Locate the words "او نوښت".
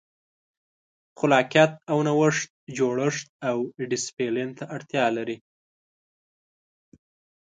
1.91-2.49